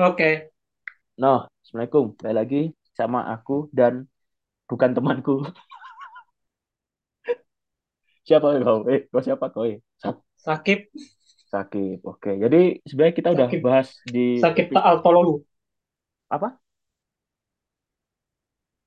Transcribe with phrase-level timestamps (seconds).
[0.00, 0.48] Oke,
[1.20, 2.16] No, Assalamualaikum.
[2.16, 2.62] Balik lagi
[2.96, 4.08] sama aku dan
[4.64, 5.44] bukan temanku.
[8.26, 8.86] Siapa kau?
[8.88, 9.66] Eh, kau siapa kau?
[9.66, 10.80] Eh, Sak- sakit,
[11.50, 11.98] Sakit.
[12.06, 15.42] Oke, jadi sebenarnya kita udah sakit, bahas di sakit topik tak altololu.
[16.30, 16.48] apa?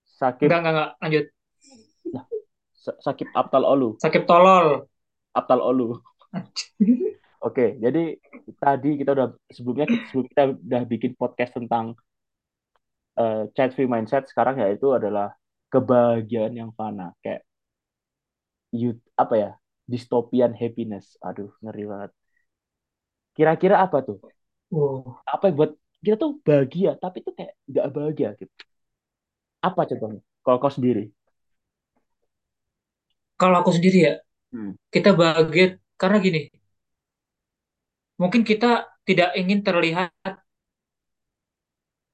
[0.07, 0.89] Sakit, Enggak, enggak, enggak.
[1.03, 1.25] Lanjut.
[2.15, 2.25] nah,
[2.71, 3.99] sa- sakit aptal olu.
[3.99, 4.87] Sakit tolol.
[5.35, 5.99] Aptal olu.
[7.43, 8.15] Oke, jadi
[8.55, 11.85] tadi kita udah sebelumnya kita, sebelum kita udah bikin podcast tentang
[13.19, 15.35] eh, chat free mindset, sekarang ya itu adalah
[15.67, 17.11] kebahagiaan yang fana.
[17.19, 17.43] Kayak
[18.71, 19.51] you apa ya?
[19.91, 21.19] Dystopian happiness.
[21.19, 22.11] Aduh, ngeri banget.
[23.35, 24.23] Kira-kira apa tuh?
[24.71, 25.71] Oh, apa yang buat
[26.03, 28.51] kita tuh bahagia tapi tuh kayak nggak bahagia gitu
[29.63, 31.15] apa contohnya kalau kau sendiri
[33.43, 34.13] kalau aku sendiri ya,
[34.55, 34.77] hmm.
[34.93, 36.47] kita bahagia karena gini,
[38.21, 40.11] mungkin kita tidak ingin terlihat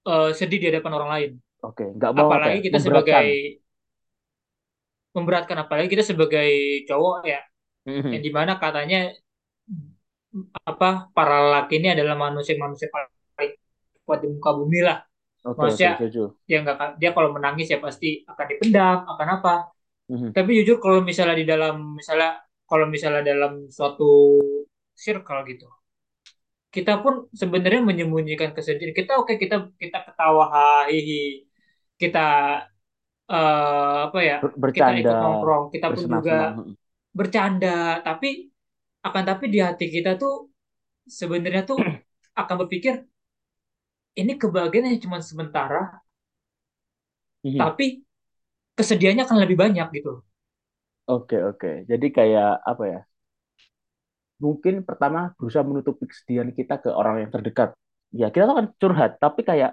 [0.10, 1.32] eh, sedih di hadapan orang lain.
[1.62, 3.28] oke nggak mau apa Apalagi kita memberatkan sebagai
[5.10, 6.50] memberatkan, apalagi kita sebagai
[6.86, 7.42] cowok ya,
[7.84, 8.22] yang Mhm.
[8.22, 9.10] di mana katanya
[10.62, 13.54] apa para laki ini adalah manusia-manusia paling
[14.06, 15.02] kuat di muka bumi lah.
[15.42, 15.92] oke oke Manusia
[16.46, 19.54] yang akan- dia kalau menangis ya pasti akan dipendam, akan apa.
[20.10, 20.30] Mhm.
[20.34, 24.38] Tapi jujur kalau misalnya di dalam misalnya kalau misalnya dalam suatu
[24.94, 25.66] circle gitu,
[26.76, 28.94] kita pun sebenarnya menyembunyikan kesedihan.
[29.00, 31.14] Kita oke kita kita ketawa hahihi,
[32.02, 32.20] kita
[33.32, 34.36] eh, apa ya?
[34.42, 36.76] Ber- Kita bercanda ikut nongkrong, kita pun juga bersenang-senang Mhm.
[37.20, 37.70] bercanda,
[38.08, 38.28] tapi
[39.08, 40.34] akan tapi di hati kita tuh
[41.20, 41.80] sebenarnya tuh
[42.42, 42.94] akan berpikir
[44.22, 45.82] ini kebahagiaan yang cuma sementara,
[47.44, 47.62] Mhm.
[47.62, 47.86] tapi
[48.80, 50.12] kesedihannya akan lebih banyak gitu.
[51.14, 52.98] oke oke jadi kayak apa ya
[54.46, 57.70] mungkin pertama berusaha menutupi kesedihan kita ke orang yang terdekat.
[58.16, 59.72] Ya kita tuh kan curhat tapi kayak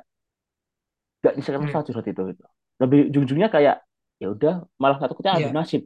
[1.25, 1.69] gak bisa Hmm.
[1.87, 2.43] curhat itu gitu.
[2.83, 3.77] Lebih ujung-ujungnya kayak
[4.23, 5.53] ya udah malah takutnya adu Iya.
[5.53, 5.83] nasib.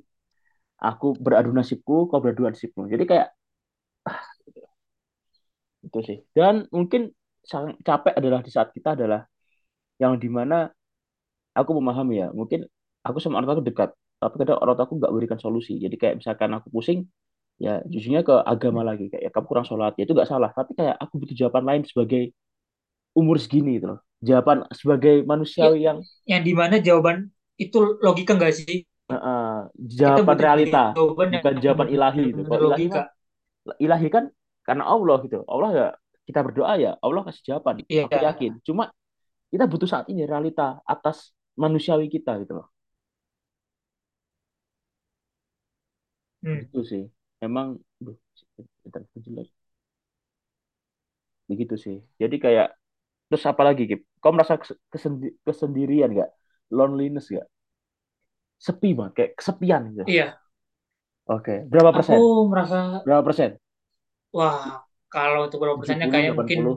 [0.81, 2.83] Aku beradu nasibku kau beradu nasibmu.
[2.93, 3.29] Jadi kayak
[5.87, 6.19] itu sih.
[6.37, 7.09] Dan mungkin
[7.41, 9.25] sangat capek adalah di saat kita adalah
[10.03, 10.69] yang di mana
[11.57, 12.65] aku memahami ya mungkin
[13.07, 15.81] aku sama orang tua dekat tapi kadang orang tua aku nggak berikan solusi.
[15.81, 17.09] Jadi kayak misalkan aku pusing
[17.65, 20.73] ya jujurnya ke agama lagi kayak ya kamu kurang sholat ya itu nggak salah tapi
[20.79, 22.23] kayak aku butuh jawaban lain sebagai
[23.21, 25.15] umur segini gitu loh jawaban sebagai
[25.61, 25.99] Ya, manusiawi yang
[26.31, 27.19] yang di mana jawaban
[27.65, 28.79] itu logika nggak sih?
[29.11, 29.59] eh,
[30.05, 33.01] Kita jawaban realita jawaban yang bukan jawaban ilahi benar-benar kalau ilahi logika.
[33.01, 33.05] mah
[33.85, 34.25] ilahi kan
[34.67, 35.87] karena Allah gitu Allah ya
[36.29, 38.27] kita berdoa ya Allah kasih jawaban aku Iya.
[38.27, 38.85] yakin cuma
[39.53, 42.69] kita butuh saat ini realita atas manusiawi kita gitu loh
[46.43, 46.61] Hmm.
[46.61, 47.03] gitu sih
[47.47, 47.69] emang
[48.05, 48.17] duh,
[49.25, 49.51] jelek.
[51.51, 51.97] begitu sih.
[52.23, 52.67] Jadi kayak
[53.29, 54.01] terus apa lagi Kip?
[54.23, 56.31] Kau merasa kes- kesendi- kesendirian gak
[56.79, 57.47] loneliness gak
[58.67, 60.05] sepi banget kayak kesepian gitu.
[60.07, 60.41] Iya.
[61.35, 63.51] oke berapa Aku persen merasa, berapa persen?
[64.37, 64.63] Wah,
[65.15, 66.77] kalau untuk berapa persennya kayak delapan mungkin puluh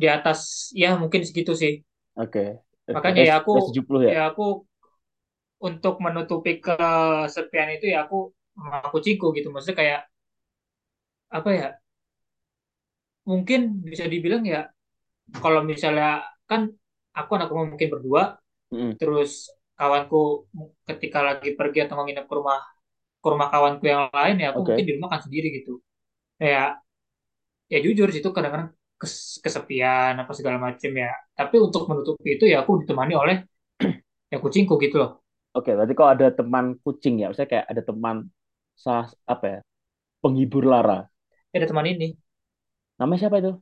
[0.00, 0.40] di atas,
[0.82, 1.72] ya mungkin segitu sih.
[2.22, 2.40] oke.
[2.92, 4.14] Oke Makanya eh ya aku, eh, 70 ya?
[4.14, 4.42] ya aku
[5.68, 8.18] untuk menutupi kesepian itu ya aku
[8.56, 9.48] sama kucingku gitu.
[9.52, 10.00] Maksudnya kayak
[11.30, 11.68] apa ya?
[13.30, 14.66] Mungkin bisa dibilang ya
[15.44, 16.62] kalau misalnya kan
[17.18, 18.22] aku anak rumah mungkin berdua,
[18.72, 18.98] Mm-mm.
[19.00, 19.30] terus
[19.78, 20.48] kawanku
[20.88, 22.58] ketika lagi pergi atau mau nginep ke rumah
[23.22, 25.72] ke rumah kawanku yang lain ya aku mungkin oke di rumah kan sendiri gitu.
[26.40, 26.78] Ya
[27.72, 28.70] ya jujur situ kadang-kadang
[29.00, 31.10] kes- kesepian apa segala macam ya.
[31.38, 33.36] Tapi untuk menutupi itu ya aku ditemani oleh
[34.32, 35.10] ya kucingku gitu loh.
[35.56, 38.16] oke berarti kau ada teman kucing ya maksudnya kayak ada teman
[38.76, 39.58] sah apa ya
[40.22, 41.08] penghibur lara
[41.52, 42.04] Ya, ada teman ini,
[42.98, 43.52] namanya siapa itu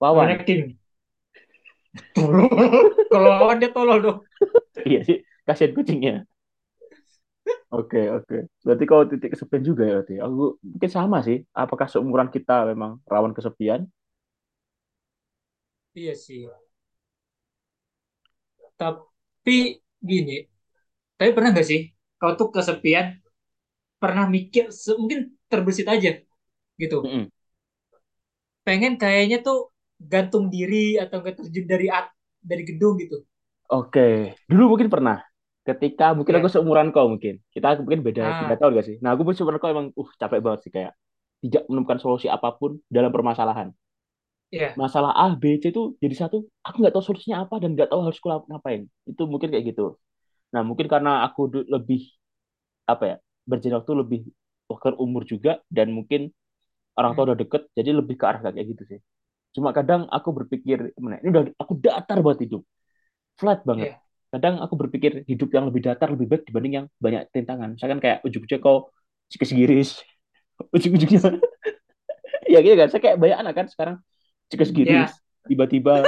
[0.00, 0.30] Wawan.
[2.14, 2.48] Tolol.
[3.10, 4.18] Kalau lawan dia tolol dong.
[4.88, 6.12] iya sih kasihan kucingnya
[7.74, 8.36] Oke, oke.
[8.64, 10.14] Berarti kau titik kesepian juga ya berarti.
[10.24, 11.36] Aku mungkin sama sih.
[11.62, 13.80] Apakah seumuran kita memang rawan kesepian?
[15.94, 16.48] Iya sih.
[18.80, 19.52] Tapi
[20.10, 20.32] gini,
[21.18, 21.80] tapi pernah nggak sih
[22.24, 23.06] kau tuh kesepian,
[24.02, 24.64] pernah mikir
[25.00, 26.10] mungkin terbersit aja
[26.82, 26.96] gitu.
[27.04, 27.30] Mm-mm.
[28.66, 29.58] Pengen kayaknya tuh
[30.12, 32.06] gantung diri atau nggak terjun dari at
[32.50, 33.16] dari gedung gitu.
[33.72, 34.00] Oke,
[34.50, 35.16] dulu mungkin pernah.
[35.64, 36.52] Ketika mungkin aku Ya.
[36.52, 37.40] seumuran kau mungkin.
[37.54, 38.96] Kita mungkin beda tiga Ah, tahun gak sih?
[39.02, 40.92] Nah, aku pun seumuran kau emang uh capek banget sih kayak
[41.44, 43.68] tidak menemukan solusi apa pun dalam permasalahan.
[44.50, 44.80] ya.
[44.82, 46.36] Masalah A, B, C itu jadi satu,
[46.66, 48.82] aku nggak tahu solusinya apa dan nggak tahu harus kulap- ngapain.
[49.06, 49.94] Itu mungkin kayak gitu.
[50.54, 52.00] Nah, mungkin karena aku lebih
[52.88, 53.16] apa ya
[53.48, 54.20] berjalan waktu lebih
[54.70, 56.32] waktu umur juga dan mungkin
[56.98, 57.30] orang tua Hmm.
[57.32, 59.00] udah deket jadi lebih ke arah kayak gitu sih.
[59.56, 62.62] Cuma kadang aku berpikir "Mana, ini udah aku datar buat hidup.
[63.40, 63.90] Flat banget.
[63.90, 64.00] Iya,
[64.34, 68.18] kadang aku berpikir hidup yang lebih datar lebih baik dibanding yang banyak tantangan misalkan kayak
[68.26, 68.90] ujuk-ujuk kau
[69.32, 70.02] sikis-giris
[70.76, 71.20] ujuk-ujuknya.
[72.52, 72.88] Ya gitu kan?
[72.92, 73.96] Saya kayak banyak anak kan sekarang
[74.52, 75.14] sikis-giris iya,
[75.48, 76.04] tiba-tiba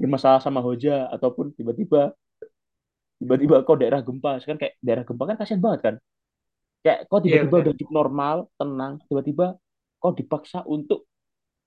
[0.00, 2.12] bermasalah sama hoja ataupun tiba-tiba
[3.24, 4.36] tiba-tiba kau daerah gempa.
[4.44, 5.94] Kan kayak daerah gempa kan kasihan banget kan?
[6.84, 9.56] Kayak kau iya tiba-tiba udah hidup normal tenang tiba-tiba
[9.96, 11.08] kau dipaksa untuk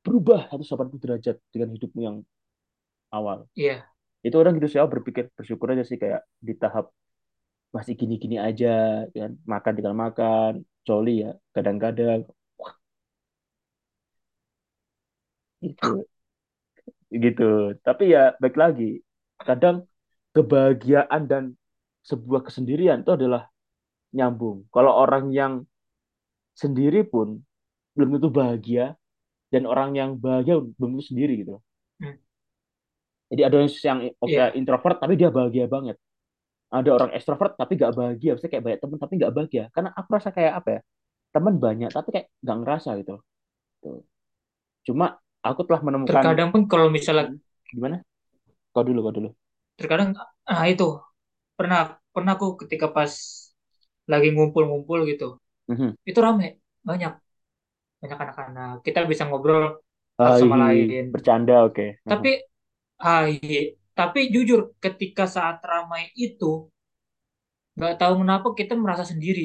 [0.06, 2.18] berubah 180 derajat dengan hidupmu yang
[3.10, 3.50] awal.
[3.58, 3.84] Iya,
[4.22, 6.94] itu orang gitu sih berpikir bersyukur aja sih kayak di tahap
[7.76, 9.36] masih gini-gini aja kan?
[9.44, 12.24] Makan tinggal makan coli ya kadang-kadang.
[15.60, 16.06] Gitu.
[17.12, 17.52] Gitu.
[17.82, 19.02] Tapi ya baik lagi.
[19.42, 19.84] Kadang
[20.38, 21.58] kebahagiaan dan
[22.06, 23.50] sebuah kesendirian itu adalah
[24.14, 24.70] nyambung.
[24.70, 25.54] Kalau orang yang
[26.54, 27.42] sendiri pun
[27.98, 28.94] belum tentu bahagia
[29.50, 31.58] dan orang yang bahagia belum tentu sendiri gitu.
[31.98, 32.14] Hmm.
[33.34, 35.98] jadi ada yang oke iya, introvert tapi dia bahagia banget.
[36.70, 39.64] Ada orang ekstrovert tapi gak bahagia maksudnya kayak banyak temen tapi gak bahagia.
[39.74, 40.82] Karena aku rasa kayak apa ya
[41.34, 43.16] teman banyak tapi kayak gak ngerasa gitu.
[43.78, 44.02] Tuh.
[44.88, 47.36] cuma aku telah menemukan terkadang pun kalau misalnya
[47.68, 48.00] gimana?
[48.72, 49.30] Kau dulu kau dulu
[49.80, 50.10] terkadang
[50.52, 50.86] ah itu
[51.58, 51.80] pernah
[52.16, 53.14] pernah aku ketika pas
[54.12, 55.26] lagi ngumpul-ngumpul gitu
[55.68, 55.98] Mhm.
[56.10, 56.46] itu rame
[56.88, 57.14] banyak
[58.02, 59.64] banyak anak-anak kita bisa ngobrol
[60.18, 62.10] satu sama lain bercanda oke Mhm.
[62.12, 62.30] tapi
[63.04, 63.62] ah iya.
[64.00, 66.46] tapi jujur ketika saat ramai itu
[67.78, 69.42] nggak tahu kenapa kita merasa sendiri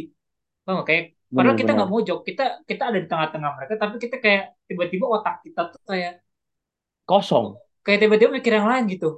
[0.65, 0.85] nggak?
[0.89, 1.05] kayak
[1.37, 5.35] padahal kita nggak mojok kita kita ada di tengah-tengah mereka tapi kita kayak tiba-tiba otak
[5.47, 6.13] kita tuh kayak
[7.07, 9.09] kosong kayak tiba-tiba mikir yang lain gitu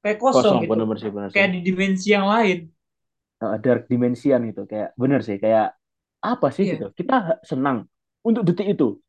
[0.00, 0.70] kayak kosong kosong gitu.
[0.72, 1.36] bener-bener sih bener sih.
[1.36, 2.58] kayak di dimensi yang lain.
[3.40, 4.62] Eh, dark dimension gitu.
[4.68, 5.72] Kayak bener sih kayak
[6.20, 6.92] apa sih gitu.
[6.92, 7.88] Iya kita senang
[8.20, 9.00] untuk detik itu.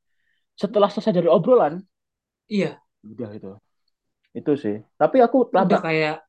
[0.55, 1.83] Setelah selesai dari obrolan
[2.47, 2.79] iya.
[3.03, 3.51] udah itu
[4.31, 4.75] itu sih.
[4.95, 6.23] Tapi aku ber- kayak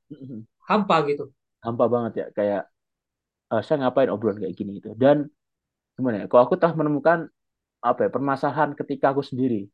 [0.66, 1.30] hampa gitu.
[1.62, 2.62] Hampa banget ya kayak
[3.54, 4.98] eh, saya ngapain obrolan kayak gini gitu?
[4.98, 5.30] Dan
[5.94, 7.30] gimana ya kalau aku telah menemukan
[7.82, 9.70] apa ya permasalahan ketika aku sendiri.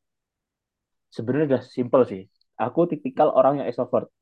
[1.08, 2.23] Sebenarnya udah simple sih.
[2.61, 4.12] Aku tipikal orang yang extrovert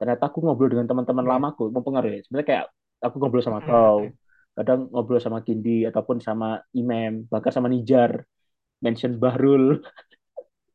[0.00, 2.18] ternyata aku ngobrol dengan teman-teman iya lamaku mempengaruhi.
[2.24, 2.64] Sebenarnya kayak
[3.04, 4.16] aku ngobrol sama kau Hmm.
[4.56, 8.24] kadang ngobrol sama Kindi ataupun sama Imam bahkan sama Nijar.
[8.80, 9.84] Mention Bahrul.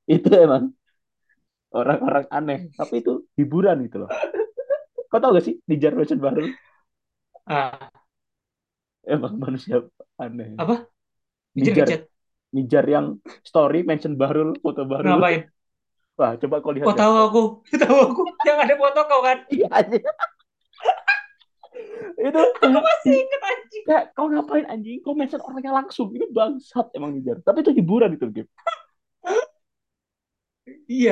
[0.15, 0.63] Itu emang
[1.73, 2.59] orang-orang aneh.
[2.77, 4.09] Tapi itu hiburan gitu loh.
[5.11, 6.49] Kau tau gak sih Nijar mention Bahrul?
[7.45, 7.91] Ah.
[9.05, 9.85] Emang manusia
[10.17, 10.57] aneh.
[10.57, 10.89] Apa?
[11.53, 12.01] Nijar ngechat
[12.55, 13.05] Nijar yang
[13.43, 15.19] story mention Bahrul foto Bahrul.
[15.19, 15.41] Ngapain
[16.19, 17.41] wah coba kau lihat oh tahu aku.
[17.81, 18.21] Tahu aku.
[18.47, 19.37] Yang ada foto kau kan?
[19.51, 19.99] Iya aja
[22.19, 23.83] itu aku masih inget anjing.
[23.87, 24.97] Kayak kau ngapain anjing?
[25.03, 26.07] Kau mention orangnya langsung.
[26.15, 28.49] Itu bangsat emang Nijar tapi itu hiburan itu game
[30.89, 31.11] iya.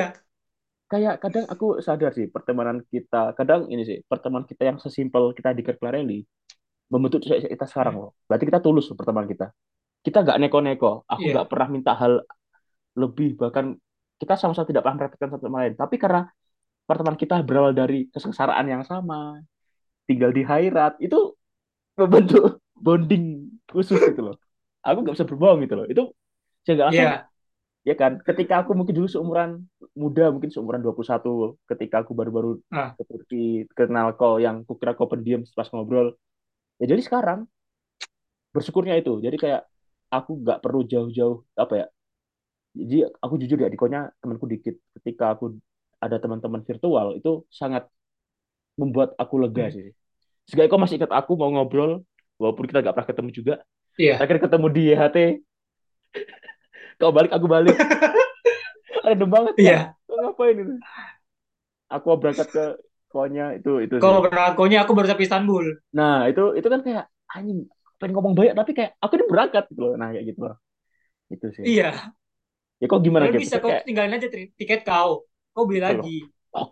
[0.90, 5.50] Kayak kadang aku sadar sih pertemanan kita kadang ini sih pertemanan kita yang sesimpel kita
[5.56, 6.18] di Klareli
[6.92, 8.02] membentuk sosok kita sekarang Hmm.
[8.02, 8.10] loh.
[8.28, 9.46] Berarti kita tulus loh pertemanan kita.
[10.06, 10.90] Kita nggak neko-neko.
[11.12, 12.12] Aku nggak iya pernah minta hal
[13.02, 13.66] lebih bahkan
[14.18, 15.74] kita sama-sama tidak pernah merepotkan satu sama lain.
[15.74, 16.20] Tapi karena
[16.84, 19.40] pertemanan kita berawal dari kesengsaraan yang sama
[20.04, 21.32] tinggal di Hairat itu
[21.96, 24.36] membentuk bonding khusus gitu loh.
[24.84, 25.86] Aku nggak bisa berbohong gitu loh.
[25.88, 26.02] Itu
[26.64, 27.20] saya nggak langsung iya.
[27.88, 28.12] ya kan?
[28.20, 29.64] Ketika aku mungkin dulu seumuran
[29.96, 32.92] muda mungkin seumuran 21 ketika aku baru-baru ah.
[32.98, 36.18] ke Turki kenal kau yang kukira kau pendiam pas ngobrol
[36.82, 37.48] ya jadi sekarang
[38.52, 39.18] bersyukurnya itu.
[39.24, 39.62] Jadi kayak
[40.12, 41.86] aku nggak perlu jauh-jauh apa ya
[42.74, 44.74] jadi aku jujur ya dikonya temanku dikit.
[45.00, 45.56] Ketika aku
[46.02, 47.86] ada teman-teman virtual itu sangat
[48.80, 49.74] membuat aku lega Hmm.
[49.74, 49.88] sih.
[50.50, 52.02] Sehingga kau masih ingat aku mau ngobrol
[52.36, 53.54] walaupun kita nggak pernah ketemu juga.
[53.96, 54.18] Iya.
[54.18, 55.18] Terakhir ketemu di YHT
[57.00, 57.74] kau balik aku balik.
[59.04, 59.78] Random banget ya iya
[60.08, 60.74] kau ngapain itu?
[61.92, 62.64] Aku berangkat ke
[63.12, 64.02] konya itu itu sih.
[64.02, 65.64] kalau berangkonya aku baru sampai Istanbul.
[65.94, 67.68] Nah itu itu kan kayak anjing
[68.00, 69.92] pengen ngomong banyak tapi kayak aku ini berangkat gitu loh.
[69.94, 70.56] Nah kayak gitu loh.
[71.30, 71.64] Itu sih.
[71.64, 72.10] Iya
[72.84, 75.12] ya kok gimana gitu bisa kau kayak tinggalin aja tiket kau
[75.54, 76.16] kau beli lagi?
[76.56, 76.68] Oh,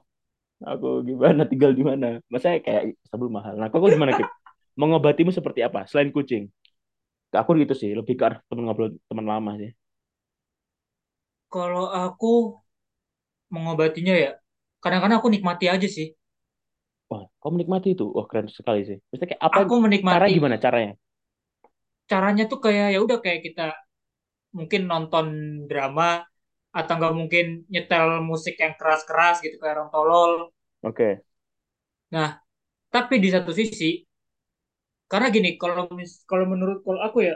[0.70, 1.42] aku gimana?
[1.50, 2.06] Tinggal di mana?
[2.32, 3.54] Masa kayak Istanbul mahal.
[3.60, 4.28] Nah kok kok gimana Kip
[4.80, 6.44] mengobatimu seperti apa selain kucing?
[7.40, 9.70] Aku gitu sih lebih ke arah teman ngobrol teman lama sih.
[11.52, 12.32] Kalau aku
[13.54, 14.30] mengobatinya ya
[14.82, 16.08] kadang-kadang aku nikmati aja sih.
[17.10, 18.04] Wah kau menikmati itu?
[18.16, 18.98] Wah keren sekali sih.
[19.08, 19.74] Maksudnya kayak apa aku
[20.10, 20.92] cara menikmati gimana caranya?
[22.10, 23.62] Caranya tuh kayak ya udah kayak kita
[24.56, 25.26] mungkin nonton
[25.70, 26.04] drama
[26.78, 30.32] atau enggak mungkin nyetel musik yang keras-keras gitu kayak orang tolol
[30.82, 31.22] oke
[32.14, 32.28] nah
[32.94, 33.90] tapi di satu sisi
[35.10, 35.74] karena gini kalau
[36.30, 37.34] kalau menurut kalau aku ya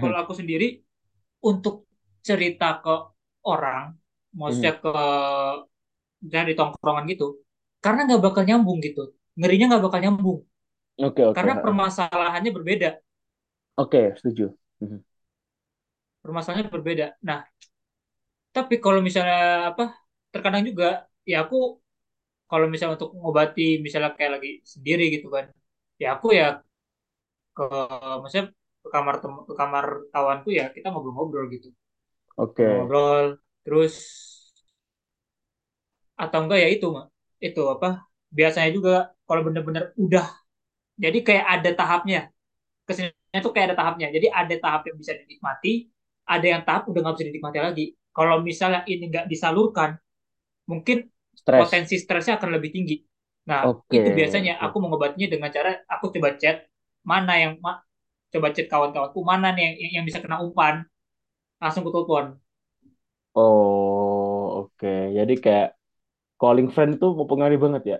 [0.00, 0.20] kalau Mhm.
[0.22, 0.66] aku sendiri
[1.50, 1.74] untuk
[2.28, 2.94] cerita ke
[3.52, 3.82] orang,
[4.46, 4.70] Mhm.
[4.70, 4.90] maksudnya ke
[6.24, 7.26] misalnya di tongkrongan gitu,
[7.84, 9.02] karena nggak bakal nyambung gitu.
[9.38, 10.38] Ngerinya nggak bakal nyambung,
[10.98, 11.46] Oke, oke.
[11.46, 12.90] karena permasalahannya berbeda.
[13.76, 14.54] Oke, setuju.
[14.80, 15.04] Mhm.
[16.22, 17.06] Permasalahannya berbeda.
[17.28, 17.40] Nah,
[18.54, 19.82] tapi kalau misalnya apa,
[20.32, 20.86] terkadang juga,
[21.30, 21.56] ya aku
[22.50, 25.46] kalau misalnya untuk mengobati misalnya kayak lagi sendiri gitu kan,
[26.02, 26.46] ya aku ya
[27.56, 27.64] ke
[28.20, 28.46] maksudnya
[28.82, 31.68] ke kamar tem ke kamar kawanku ya kita ngobrol-ngobrol gitu.
[32.36, 32.64] Oke.
[32.64, 33.26] Ngobrol-ngobrol,
[33.64, 33.94] terus
[36.22, 37.06] atau enggak ya itu mah
[37.40, 37.86] itu apa
[38.28, 38.92] biasanya juga
[39.26, 40.26] kalau bener-bener udah
[41.04, 42.20] jadi kayak ada tahapnya
[42.86, 45.88] ke sininya tuh kayak ada tahapnya jadi ada tahap yang bisa dinikmati
[46.34, 47.84] ada yang tahap udah nggak bisa dinikmati lagi
[48.16, 49.90] kalau misalnya ini nggak disalurkan
[50.70, 50.98] mungkin
[51.34, 51.70] Stres.
[51.70, 52.96] potensi stresnya akan lebih tinggi
[53.48, 56.56] nah Oke, itu biasanya aku mengobatinya dengan cara aku coba chat
[57.02, 57.82] mana yang ma-
[58.32, 60.86] coba chat kawan-kawanku mana nih yang, yang, bisa kena umpan
[61.62, 62.36] langsung ku telepon
[63.34, 64.86] Oh, oke.
[65.16, 65.66] Jadi kayak
[66.40, 67.98] calling friend itu mempengaruhi banget ya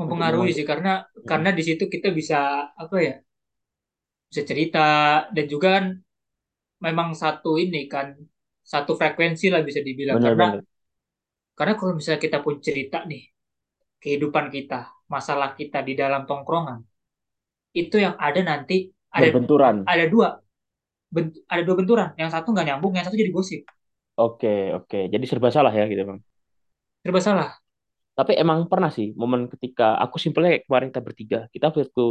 [0.00, 0.92] mempengaruhi sih karena
[1.24, 1.30] Mhm.
[1.30, 2.38] karena di situ kita bisa
[2.82, 3.14] apa ya
[4.30, 4.86] bisa cerita
[5.34, 5.84] dan juga kan
[6.86, 8.06] memang satu ini kan
[8.72, 10.64] satu frekuensi lah bisa dibilang karena Bener-bener.
[11.58, 13.22] karena kalau misalnya kita pun cerita nih
[14.02, 14.76] kehidupan kita
[15.14, 16.80] masalah kita di dalam tongkrongan
[17.80, 18.74] itu yang ada nanti
[19.18, 19.76] ada Berbenturan.
[19.92, 20.28] ada dua
[21.14, 23.60] bent- ada dua benturan yang satu nggak nyambung yang satu jadi gosip
[24.24, 24.96] Oke, oke.
[25.12, 26.20] Jadi serba salah ya gitu, Bang.
[27.02, 27.50] serba salah
[28.18, 32.04] Tapi emang pernah sih momen ketika aku simpelnya kayak kemarin kita bertiga, kita waktu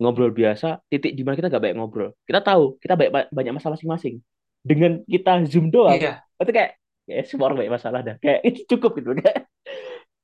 [0.00, 2.10] ngobrol biasa, titik di mana kita gak banyak ngobrol.
[2.28, 4.20] Kita tahu kita banyak banyak masalah masing-masing.
[4.62, 6.70] Dengan kita zoom doang, iya itu kayak
[7.10, 8.16] ya semua orang banyak masalah dah.
[8.22, 9.38] Kayak itu cukup gitu kayak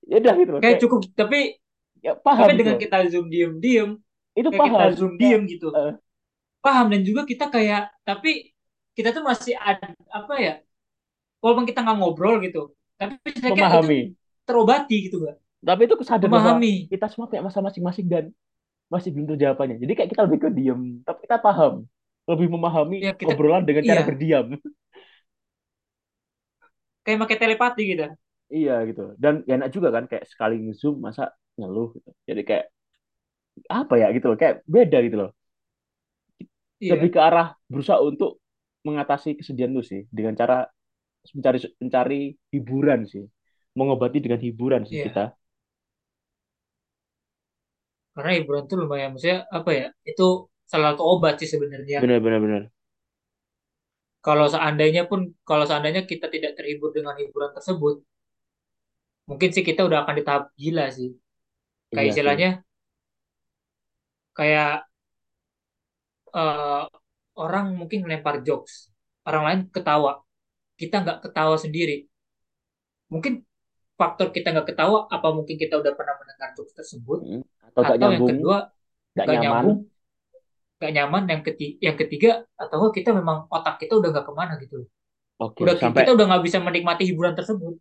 [0.08, 1.38] ya udah gitu kayak kayak cukup tapi
[2.00, 3.90] ya tapi paham gitu dengan kita zoom diem diem
[4.38, 4.90] Itu kayak kita paham.
[4.96, 5.92] zoom Kayak diem gitu eh,
[6.64, 8.30] paham dan juga kita kayak tapi
[8.96, 10.54] kita tuh masih ada apa ya
[11.42, 14.00] walaupun kita nggak ngobrol gitu tapi saya memahami.
[14.46, 15.94] terobati gitu gak Tapi itu
[16.26, 18.24] memahami kita semua punya masalah masing-masing dan
[18.92, 19.76] masih belum tahu jawabannya.
[19.82, 21.74] Jadi kayak kita lebih ke diem, tapi kita paham.
[22.28, 24.46] Lebih memahami ya kita obrolan dengan cara iya berdiam.
[27.04, 28.02] kayak pakai telepati gitu
[28.56, 29.00] Iya gitu.
[29.22, 31.22] Dan ya enak juga kan kayak sekali nge-zoom masa
[31.58, 32.10] ngeluh gitu.
[32.28, 32.64] Jadi kayak
[33.78, 35.30] apa ya gitu loh, kayak beda gitu loh.
[36.88, 38.40] Lebih iya ke arah berusaha untuk
[38.86, 40.64] mengatasi kesedihan itu sih dengan cara
[41.36, 42.20] mencari mencari
[42.54, 43.24] hiburan sih.
[43.78, 45.34] Mengobati dengan hiburan sih iya kita.
[48.18, 50.24] Karena hiburan tuh lumayan maksudnya apa ya itu
[50.70, 52.62] salah satu obat sih sebenarnya Benar benar benar.
[54.26, 57.94] kalau seandainya pun kalau seandainya kita tidak terhibur dengan hiburan tersebut
[59.28, 61.08] mungkin sih kita udah akan di tahap gila sih
[61.94, 62.12] kayak Iya sih.
[62.12, 62.48] istilahnya
[64.36, 64.88] kayak
[66.36, 66.82] eh,
[67.42, 68.74] orang mungkin lempar jokes
[69.28, 70.12] orang lain ketawa
[70.80, 71.94] kita nggak ketawa sendiri
[73.12, 73.44] mungkin
[73.98, 77.42] faktor kita nggak ketawa apa mungkin kita udah pernah mendengar jokes tersebut Mm.
[77.68, 78.56] Atau atau yang nyambung, kedua
[79.12, 79.44] gak nggak nyaman.
[79.44, 79.78] nyambung
[80.78, 84.54] nggak nyaman yang ketiga yang ketiga atau kita memang otak kita udah nggak ke mana
[84.62, 84.86] gitu
[85.42, 87.74] Oke, udah kita sampai udah nggak bisa menikmati hiburan tersebut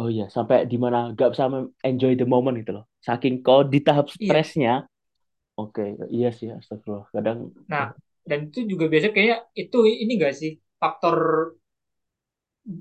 [0.00, 1.46] oh iya, sampai di mana gak bisa
[1.86, 2.84] enjoy the moment gitu loh.
[2.98, 4.74] Saking kau di tahap iya stresnya.
[5.54, 7.06] Oke, iya sih, astagfirullah.
[7.14, 7.94] Kadang nah
[8.26, 11.16] dan itu juga biasa kayak itu ini gak sih faktor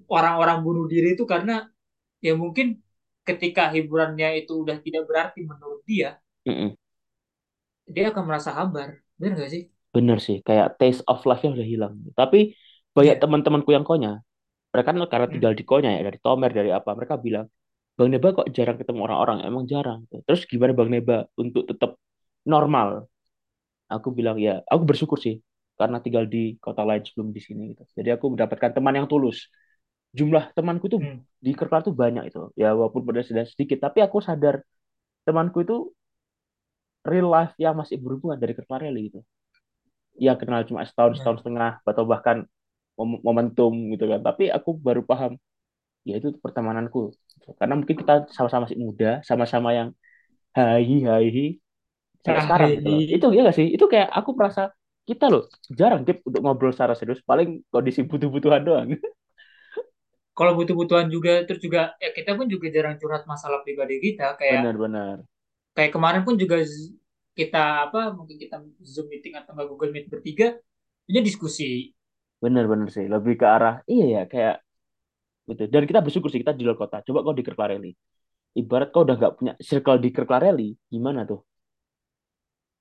[0.07, 1.67] orang-orang bunuh diri itu karena
[2.25, 2.67] ya mungkin
[3.27, 6.09] ketika hiburannya itu udah tidak berarti menurut dia
[6.47, 6.75] Mm-mm.
[7.93, 8.89] dia akan merasa hambar
[9.19, 9.63] benar gak sih
[9.95, 11.93] Bener sih, kayak taste of life-nya udah hilang.
[12.17, 12.37] Tapi
[12.97, 14.09] banyak iya teman-temanku yang konya,
[14.73, 17.45] mereka kan karena Hmm, tinggal di konya ya, dari Tomer, dari apa, mereka bilang,
[17.97, 19.99] Bang Neba kok jarang ketemu orang-orang, emang jarang.
[20.27, 21.97] Terus gimana Bang Neba untuk tetap
[22.47, 23.09] normal?
[23.93, 25.35] Aku bilang, ya, aku bersyukur sih,
[25.79, 27.61] karena tinggal di kota lain sebelum di sini.
[27.75, 27.83] Gitu.
[27.97, 29.49] Jadi aku mendapatkan teman yang tulus.
[30.17, 32.39] Jumlah temanku tuh hmm, di Kerkar tuh banyak itu.
[32.61, 34.55] Ya walaupun pada sudah sedikit, tapi aku sadar
[35.27, 35.75] temanku itu
[37.09, 39.19] real life yang masih berhubungan dari Kerkar Rally gitu.
[40.25, 42.37] Ya kenal cuma setahun, setahun nah setengah, atau bahkan
[42.99, 44.21] mom- momentum gitu kan.
[44.27, 45.33] Tapi aku baru paham
[46.07, 47.13] ya itu pertemananku.
[47.59, 49.89] Karena mungkin kita sama-sama masih muda, sama-sama yang
[50.57, 51.29] hai hai
[52.25, 52.89] sampai sekarang gitu.
[53.15, 53.67] Itu ya gak sih?
[53.75, 54.61] Itu kayak aku merasa
[55.09, 55.43] kita loh
[55.79, 57.21] jarang Dip, untuk ngobrol secara serius.
[57.25, 58.89] Paling kondisi butuh-butuhan doang.
[60.37, 64.61] kalau butuh-butuhan juga terus juga ya kita pun juga jarang curhat masalah pribadi kita kayak
[64.63, 65.25] Benar-benar.
[65.75, 66.55] kayak kemarin pun juga
[67.33, 70.47] kita apa mungkin kita Zoom meeting atau nggak Google Meet bertiga
[71.09, 71.89] ini diskusi
[72.43, 73.05] Benar-benar sih.
[73.13, 74.55] Lebih ke arah iya ya kayak
[75.49, 75.63] gitu.
[75.73, 76.97] Dan kita bersyukur sih kita di luar kota.
[77.07, 77.91] Coba kau di Kerklareli.
[78.61, 81.39] Ibarat kau udah nggak punya circle di Kerklareli, gimana tuh?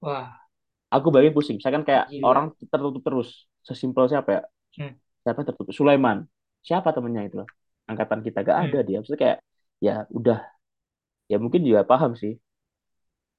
[0.03, 0.43] wah
[0.97, 1.57] Aku bayangin pusing.
[1.63, 3.29] Saya kan kayak gila orang tertutup terus.
[3.65, 4.41] Sesimpel siapa ya?
[4.79, 5.75] Hmm, Siapa tertutup?
[5.75, 6.19] Sulaiman.
[6.69, 7.37] Siapa temennya itu
[7.91, 8.87] angkatan kita gak ada Hmm.
[8.89, 8.97] dia.
[9.03, 9.39] Maksudnya kayak
[9.83, 10.39] ya udah.
[11.31, 12.33] Ya mungkin juga paham sih.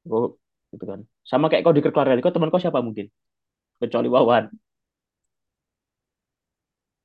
[0.09, 0.35] Kok
[0.73, 0.99] gitu kan.
[1.23, 3.07] Sama kayak kau di keluarga kau teman kau siapa mungkin?
[3.81, 4.45] Kecuali Wawan.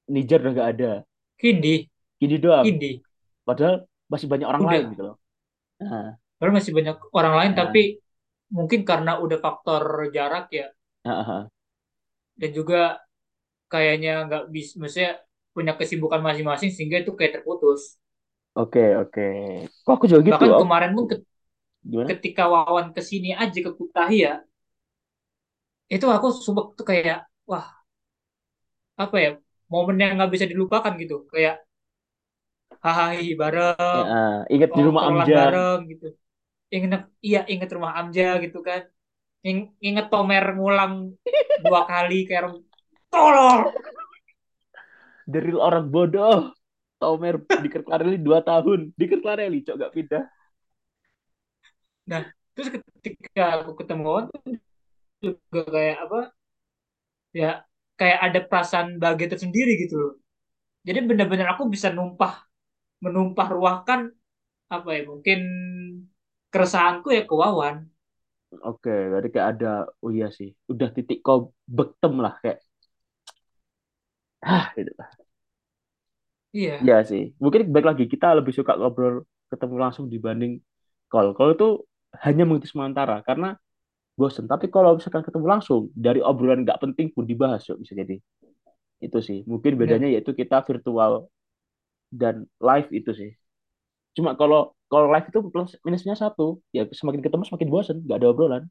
[0.08, 0.92] Niger udah gak ada.
[1.38, 1.86] Kindi,
[2.18, 2.64] gini doang.
[2.66, 2.98] Kindi.
[3.46, 4.92] padahal masih banyak orang lain Udah.
[4.92, 5.16] gitu loh.
[5.80, 6.08] Nah,
[6.38, 7.82] Padahal masih banyak orang lain, nah, tapi
[8.52, 9.82] mungkin karena udah faktor
[10.14, 10.68] jarak ya,
[11.04, 11.48] nah.
[12.38, 13.02] dan juga
[13.68, 15.18] kayaknya nggak bisa, maksudnya
[15.58, 17.80] punya kesibukan masing-masing sehingga itu kayak terputus.
[18.60, 19.22] oke oke
[19.84, 21.24] kok aku juga gitu Bahkan kemarin pun ke-
[21.90, 24.34] gimana ketika Wawan ke sini aja ke Kutahi ya,
[25.94, 27.16] itu aku sumpah tuh kayak,
[27.50, 27.66] wah
[29.02, 29.30] apa ya,
[29.72, 31.14] momen yang nggak bisa dilupakan gitu.
[31.32, 31.54] Kayak
[32.84, 36.06] hahaha ya, bareng, ah, ingat di rumah Amja bareng gitu.
[36.74, 38.82] Ingat, iya inget rumah Amja gitu kan.
[39.48, 40.94] Ing- Inget Tomer ngulang
[41.64, 42.42] dua kali kayak
[43.12, 43.60] tolol.
[45.34, 46.38] Dari orang bodoh
[47.00, 50.24] Tomer di Kerklareli dua tahun di Kerklareli cok gak pindah
[52.10, 52.22] Nah,
[52.54, 54.40] terus ketika aku ketemu Wawan tuh
[55.24, 56.18] juga kayak apa
[57.40, 57.46] ya
[57.98, 60.12] kayak ada perasaan bahagia tersendiri gitu loh.
[60.86, 62.34] Jadi benar-benar aku bisa numpah
[63.04, 64.00] menumpah ruahkan
[64.72, 65.38] apa ya mungkin
[66.52, 67.76] keresahanku ya ke Wawan.
[68.68, 69.66] oke berarti kayak ada
[70.04, 71.38] oh iya sih udah titik kau
[71.76, 72.58] bektem lah kayak
[74.42, 74.92] ah gitu
[76.52, 77.22] Iya, Iya sih.
[77.42, 79.14] Mungkin baik lagi kita lebih suka ngobrol
[79.50, 80.52] ketemu langsung dibanding
[81.10, 81.34] call.
[81.36, 81.66] Call itu
[82.24, 83.58] hanya mengisi sementara karena
[84.18, 84.46] bosen.
[84.52, 88.16] Tapi kalau misalkan ketemu langsung dari obrolan nggak penting pun dibahas, yuk, bisa jadi.
[89.06, 89.38] Itu sih.
[89.50, 90.14] Mungkin bedanya benar.
[90.14, 91.12] yaitu kita virtual
[92.12, 93.30] dan live itu sih.
[94.16, 98.28] Cuma kalau kalau live itu plus minusnya satu, ya semakin ketemu semakin bosen, nggak ada
[98.32, 98.64] obrolan.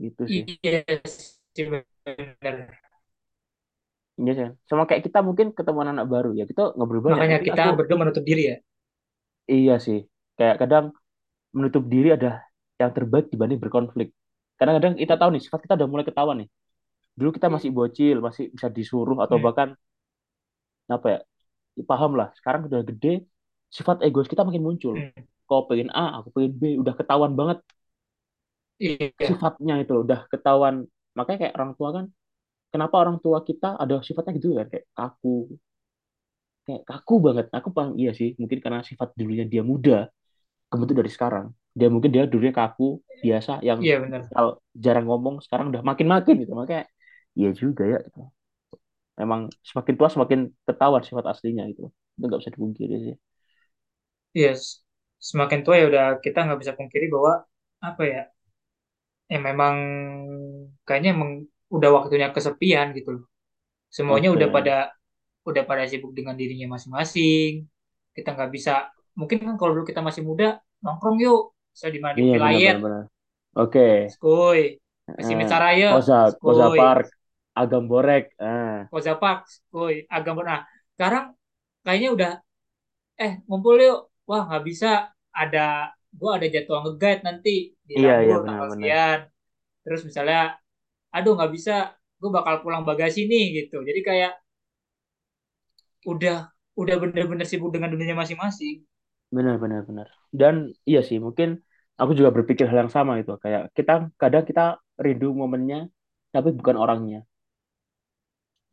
[0.00, 0.46] Gitu sih.
[0.64, 0.80] Iya
[1.54, 2.85] sih benar.
[4.20, 4.46] Iya sih.
[4.68, 7.24] Sama kayak kita mungkin ketemu anak baru ya kita ngobrol banyak.
[7.24, 8.56] Makanya Tapi kita aku berdua menutup diri ya.
[9.52, 9.98] iya sih.
[10.38, 10.84] Kayak kadang
[11.56, 12.28] menutup diri ada
[12.80, 14.08] yang terbaik dibanding berkonflik.
[14.58, 16.48] Kadang-kadang kita tahu nih, sifat kita udah mulai ketahuan nih.
[17.18, 19.44] Dulu kita masih bocil, masih bisa disuruh atau Hmm.
[19.46, 19.68] bahkan
[20.94, 21.18] apa ya,
[21.90, 22.28] paham lah.
[22.38, 23.08] Sekarang udah gede,
[23.76, 24.96] sifat egois kita makin muncul.
[24.96, 25.26] Hmm.
[25.48, 27.58] Kau pengen A, aku pengen B, udah ketahuan banget
[28.78, 30.74] Iya, sifatnya itu, udah ketahuan.
[31.16, 32.04] Makanya kayak orang tua kan,
[32.76, 35.28] kenapa orang tua kita ada sifatnya gitu kan, kayak kaku,
[36.66, 37.46] kayak kaku banget.
[37.56, 39.92] Aku paham, iya sih, mungkin karena sifat dulunya dia muda,
[40.70, 41.46] kebentuk dari sekarang.
[41.78, 42.84] Dia mungkin dia dulunya kaku,
[43.24, 44.36] biasa, yang iya benar.
[44.84, 46.52] jarang ngomong, sekarang udah makin-makin gitu.
[46.60, 46.84] Makanya
[47.38, 47.98] iya juga ya.
[48.06, 48.20] Gitu.
[49.22, 51.82] Emang semakin tua semakin ketahuan sifat aslinya itu.
[52.16, 53.14] Itu nggak bisa dipungkiri sih.
[54.36, 54.74] Iya, s-
[55.28, 57.32] semakin tua ya udah kita nggak bisa pungkiri bahwa
[57.88, 58.20] apa ya,
[59.30, 59.76] ya memang
[60.86, 61.32] kayaknya emang
[61.72, 63.24] udah waktunya kesepian gitu loh.
[63.90, 64.76] Semuanya Oke, udah pada
[65.46, 67.66] udah pada sibuk dengan dirinya masing-masing.
[68.16, 72.16] Kita nggak bisa, mungkin kan kalau dulu kita masih muda, nongkrong yuk, bisa di mana
[72.16, 73.04] di iya benar-benar.
[73.56, 77.06] Oke, skoy, ke eh, Sinisaraya, Koza, Koza skoy, Park,
[77.56, 78.24] Agam Borek.
[78.92, 80.60] Koza Park, skoy, agak nah
[80.96, 81.36] sekarang
[81.84, 82.32] kayaknya udah
[83.16, 83.98] eh ngumpul yuk,
[84.28, 88.76] wah nggak bisa, ada gua ada jadwal nge-guide nanti di iya iya benar-benar.
[88.76, 89.18] sekian,
[89.84, 90.56] terus misalnya,
[91.16, 94.32] aduh nggak bisa, gue bakal pulang bagasi nih gitu, jadi kayak
[96.06, 98.84] udah udah bener-bener sibuk dengan dunia masing-masing.
[99.32, 100.06] Benar-benar benar.
[100.30, 101.58] Dan iya sih, mungkin
[101.96, 103.34] aku juga berpikir hal yang sama itu.
[103.40, 105.88] Kayak kita kadang kita rindu momennya,
[106.30, 107.20] tapi bukan orangnya.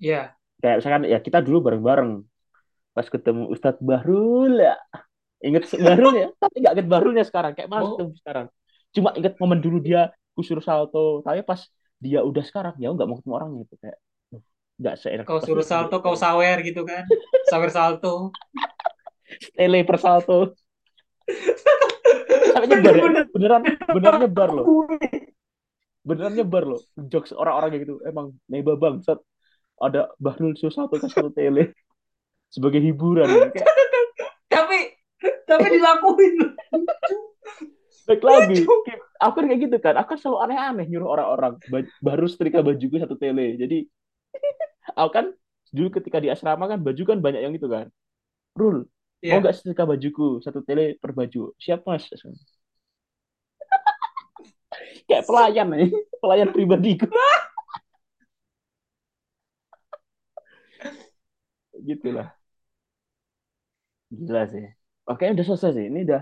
[0.04, 2.24] Ya, Kayak misalkan ya kita dulu bareng-bareng
[2.96, 4.80] pas ketemu Ustadz Bahrul ya.
[5.44, 7.52] Ingat Bahrul ya, tapi nggak inget Bahrulnya sekarang.
[7.52, 8.48] Kayak malas oh sekarang.
[8.96, 11.20] Cuma inget momen dulu dia kusur salto.
[11.20, 11.60] Tapi pas
[12.04, 14.44] dia udah sekarang, ya nggak mau ketemu orangnya itu kayak "Duh,
[14.84, 17.08] nggak seenak kau suruh salto, kau sawer gitu kan,
[17.52, 18.36] sawer salto,
[19.56, 20.52] tele per salto.
[22.52, 23.04] Sampai nyebar ya?
[23.32, 24.66] Beneran beneran nyebar loh.
[26.04, 26.82] Beneran nyebar loh.
[27.08, 27.96] Jokes orang-orang kayak gitu.
[28.04, 29.24] Emang neba bangsat.
[29.80, 31.72] Ada Bahrul Susatto ke satu tele.
[32.52, 33.26] Sebagai hiburan.
[33.26, 33.48] Gitu.
[33.56, 33.72] kayak
[34.52, 34.80] tapi
[35.48, 36.36] tapi dilakuin.
[38.04, 38.68] Baik lagi
[39.24, 39.94] aku kan kayak gitu kan.
[40.00, 41.54] Aku kan selalu aneh-aneh nyuruh orang-orang.
[41.72, 43.44] Ba- baru setrika bajuku satu tele.
[43.62, 43.76] Jadi
[45.00, 45.26] aku kan
[45.74, 47.88] dulu ketika di asrama kan baju kan banyak yang itu kan.
[48.60, 48.86] Rul
[49.30, 51.42] mau ya nggak setrika bajuku satu tele per baju?
[51.64, 52.06] Siap mas.
[55.08, 55.90] Kayak pelayan nih.
[56.24, 57.06] Pelayan pribadiku.
[61.86, 62.34] Gitulah.
[64.18, 64.66] Gila sih.
[65.12, 65.86] Oke udah selesai sih.
[65.92, 66.22] Ini udah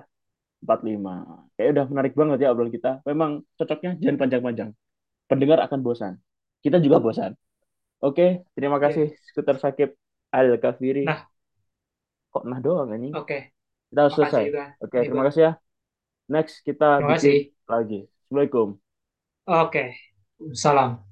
[0.63, 1.13] 45
[1.55, 4.69] kayak udah menarik banget ya obrolan kita memang cocoknya jangan panjang-panjang
[5.29, 6.13] pendengar akan bosan
[6.65, 7.33] kita juga bosan
[8.03, 9.15] Oke, terima kasih.
[9.27, 9.89] Skuter Sakib
[10.29, 11.01] Al-Kafiri.
[11.03, 11.27] Nah,
[12.33, 13.15] Kok nah doang anjing?
[13.19, 13.37] oke.
[13.89, 14.45] Kita harus selesai.
[14.45, 15.51] juga Oke, nih terima kasih ya.
[16.33, 17.51] Next kita Terima bikin kasih.
[17.73, 17.95] lagi.
[18.27, 18.69] Assalamualaikum.
[19.45, 19.83] Oke.
[20.53, 21.10] Salam.